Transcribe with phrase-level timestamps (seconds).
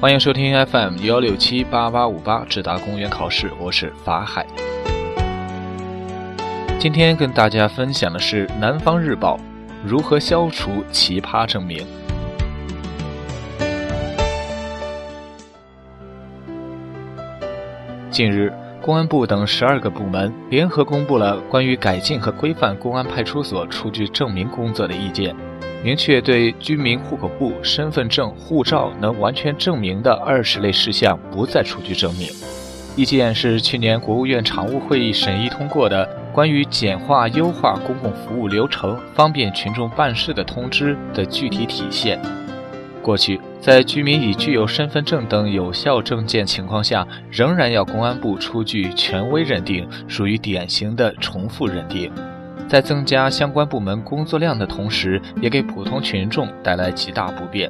[0.00, 4.46] 欢迎收听 FM 幺六七八八五八智达公园考试，我是法海。
[6.78, 9.36] 今天跟大家分享的是《南方日报》
[9.84, 11.86] 如何消除奇葩证明。
[18.10, 25.36] 近日，公安部等十二个部门联合公布了关于改进和规范公安派出所出具证明工作的意见。
[25.82, 32.28] 明确对居民户口簿、身份证、护照能完全证明的二十类事项不再出具证明。
[32.96, 42.20] 意见是去年国务院常务会议审议通过的关于简化优化公共服务流程、方便群众办事的通知的具体体现。
[43.00, 52.12] 过去，在居民已具有身份证等有效证件情况下，仍然要公安部出具权威认定，属于典型的重复认定。
[52.70, 57.68] 在增加相关部门工作量的同时，也给普通群众带来极大不便。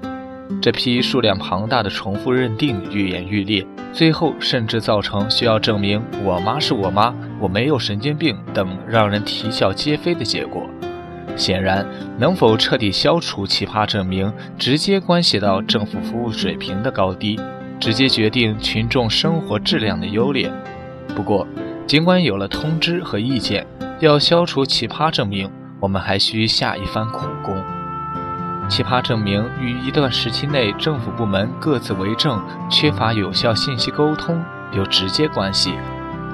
[0.60, 10.68] 这批数量庞大的重复认定愈演愈烈，最后甚至造成需要证明“我妈是我妈，我没有神经病”等让人啼笑皆非的结果。
[11.34, 11.86] 显然，
[12.18, 17.40] 能否彻底消除奇葩证明，直接关系到政府服务水平的高低，
[17.80, 20.52] 直接决定群众生活质量的优劣。
[21.16, 21.46] 不过，
[21.86, 23.66] 尽管有了通知和意见。
[24.00, 27.62] 要消除奇葩证明，我们还需下一番苦功。
[28.66, 34.42] 奇葩证明与一段时期内政府部门各自为政、缺乏有效信息沟通
[34.72, 35.74] 有直接关系。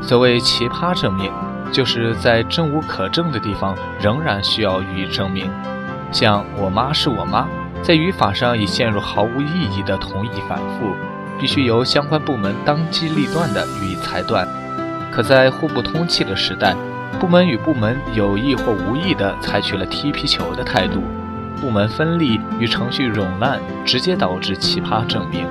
[0.00, 1.32] 所谓奇葩证明，
[1.72, 5.50] 就是在证无可证的地方仍然需要予以证明。
[6.12, 7.48] 像“我妈是我妈”，
[7.82, 10.94] 在语法上已陷入毫无意义的同义反复，
[11.40, 14.46] 必须由相关部门当机立断地予以裁断。
[15.10, 16.76] 可在互不通气的时代，
[17.18, 21.00] 部门与部门有意或无意地采取了踢皮球的态度，
[21.60, 25.46] 部门分立与程序冗烂，直接导致奇葩证明。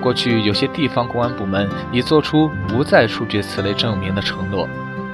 [0.00, 4.66] 过去有些地方公安部门已做出不再出具此类证明的承诺，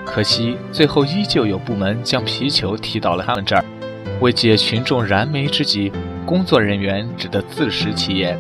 [0.05, 3.65] 可惜最后依旧有部门将皮球踢到了他们这儿。
[4.21, 5.91] 为解群众燃眉之急，
[6.25, 8.39] 工作人员只得自食其言。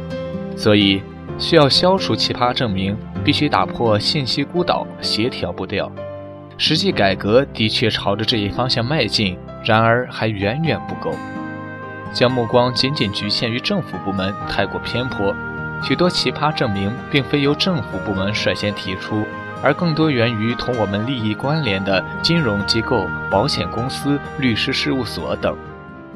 [0.57, 1.03] 所以，
[1.39, 5.91] 需要消除奇葩证明，必须打破信息孤岛，协调不掉。
[6.57, 11.17] 实际改革的确朝着这一方向迈进，然而还远远不够。
[12.13, 15.35] 将目光仅仅局限于政府部门太过偏颇，
[15.83, 19.25] 许多奇葩证明并非由政府部门率先提出，
[19.63, 25.57] 而更多源于同我们利益关联的金融机构、保险公司、律师事务所等。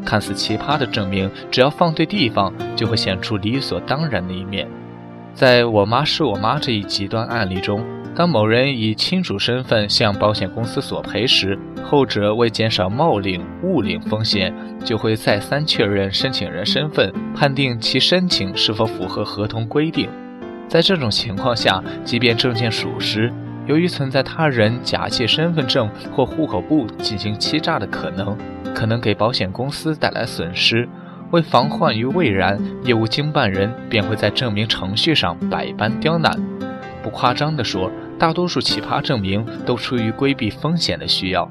[0.04, 4.68] 看似奇葩的证明，只要放对地方，就会显出理所当然的一面。
[5.34, 7.84] 在我妈是我妈这一极端案例中。
[8.18, 14.52] 当某人以亲属身份向保险公司索赔时，后者为减少冒领、误领风险，
[14.84, 20.08] 就会再三确认申请人身份，判定其申请是否符合合同规定。
[20.66, 23.32] 在这种情况下，即便证件属实，
[23.68, 28.36] 由于存在他人假借身份证或户口簿进行欺诈的可能，
[28.74, 30.88] 可能给保险公司带来损失。
[31.30, 36.36] 为防患于未然，业务经办人便会在证明程序上百般刁难。
[37.00, 37.88] 不夸张地说。
[38.18, 41.48] 大多数奇葩证明都出于规避风险的需要。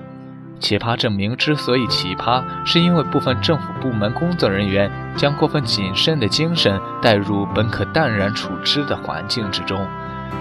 [0.59, 9.85] 奇葩证明之所以奇葩，是因为部分政府部门工作人员将过分谨慎的精神带入本可淡然处之的环境之中。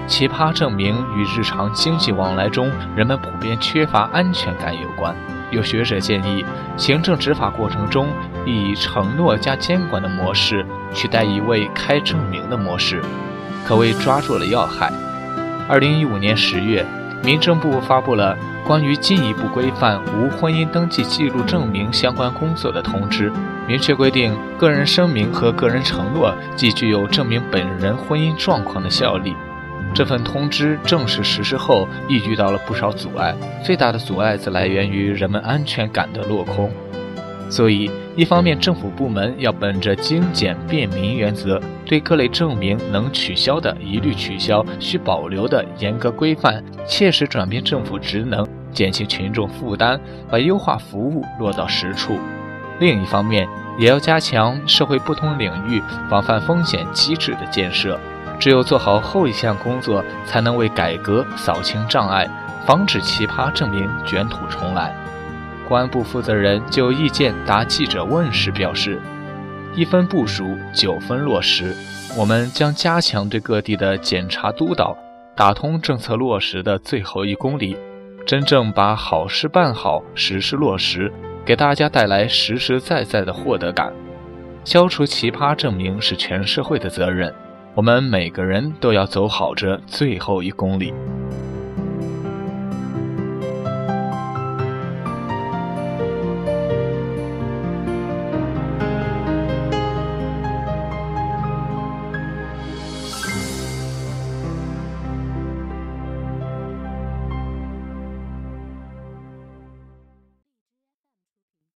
[0.09, 5.15] 奇葩证明与日常经济往来中人们普遍缺乏安全感有关。
[5.51, 6.45] 有学者建议，
[6.77, 8.09] 行政执法过程中
[8.45, 13.01] 以承诺加监管的模式取代一味开证明的模式，
[13.65, 14.91] 可谓抓住了要害。
[15.69, 16.87] 二零一五年十月，
[17.25, 23.33] 民政部发布了关于进一步规范无婚姻登记记录证明相关工作的通知，
[23.67, 29.35] 明确规定个人声明和个人承诺既具有证明本人婚姻状况的效力。
[29.93, 33.35] 这份通知正式实施后，亦遇到了不少阻碍，
[33.65, 36.71] 最大的阻碍则来源于人们安全感的落空。
[37.51, 52.15] 所以，一方面，政府部门要本着精简便民原则，对各类证明能取消的一律取消，需保留的严格规范，切实转变政府职能，减轻群众负担，把优化服务落到实处；
[52.81, 53.47] 另一方面，
[53.79, 58.01] 也要加强社会不同领域防范风险机制的建设。
[58.39, 62.27] 只有做好后一项工作，才能为改革扫清障碍，
[62.65, 64.95] 防止奇葩证明卷土重来。
[65.69, 69.01] 公安部负责人就意见答记者问时表示
[69.75, 71.75] ：“一分部署，九分落实。
[72.17, 74.97] 我们将加强对各地的检查督导，
[75.35, 77.77] 打通政策落实的最后一公里，
[78.25, 81.13] 真正把好事办好，实事落实，
[81.45, 83.93] 给大家带来实实在在的获得感。
[84.65, 87.35] 消除奇葩证明是全社会的责任，
[87.75, 90.95] 我们每个人都要走好这最后一公里。